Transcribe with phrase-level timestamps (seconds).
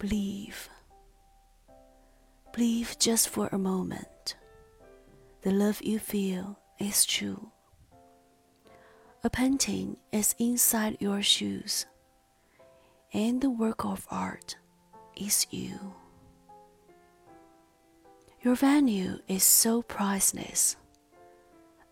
[0.00, 0.70] Believe.
[2.54, 4.34] Believe just for a moment.
[5.42, 7.50] The love you feel is true.
[9.22, 11.84] A painting is inside your shoes,
[13.12, 14.56] and the work of art
[15.16, 15.78] is you.
[18.40, 20.76] Your value is so priceless,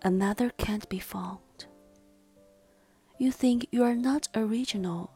[0.00, 1.66] another can't be found.
[3.18, 5.10] You think you are not original,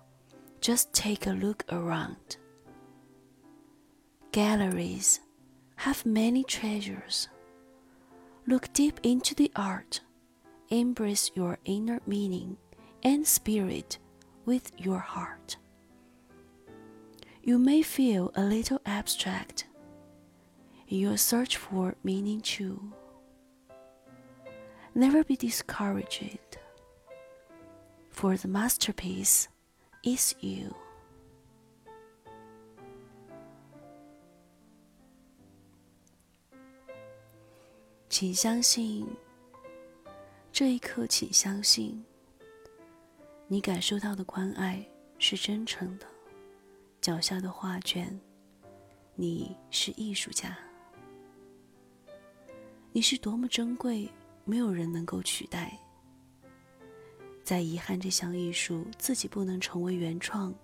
[0.61, 2.37] just take a look around.
[4.33, 5.21] Galleries
[5.77, 7.29] have many treasures.
[8.47, 10.01] Look deep into the art,
[10.71, 12.57] embrace your inner meaning
[13.03, 13.99] and spirit
[14.47, 15.59] with your heart.
[17.43, 19.67] You may feel a little abstract
[20.89, 22.91] in your search for meaning too.
[24.95, 26.57] Never be discouraged,
[28.09, 29.49] for the masterpiece
[30.03, 30.75] is you.
[38.13, 39.07] 请相信，
[40.53, 42.05] 这一刻，请相信，
[43.49, 44.87] 你感受到的关爱
[45.19, 46.07] 是真诚的。
[47.01, 48.21] 脚下的画卷，
[49.15, 50.59] 你是艺术家，
[52.93, 54.07] 你是多么珍贵，
[54.45, 55.73] 没有人能够取代。
[57.43, 60.55] 在遗憾这项艺术自己不能成为原创，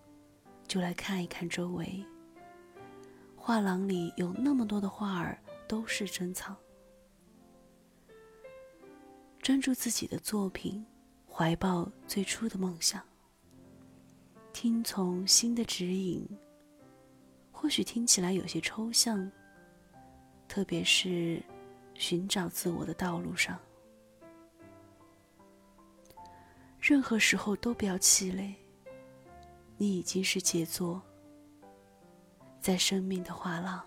[0.66, 2.04] 就来看一看周围。
[3.34, 6.54] 画廊里有那么多的画儿，都是珍藏。
[9.48, 10.84] 专注自己的作品，
[11.26, 13.02] 怀抱最初的梦想，
[14.52, 16.28] 听从心的指引。
[17.50, 19.32] 或许听起来有些抽象，
[20.48, 21.42] 特别是
[21.94, 23.58] 寻找自我的道路上，
[26.78, 28.54] 任何时候都不要气馁。
[29.78, 31.00] 你已经是杰作，
[32.60, 33.82] 在生命的画廊。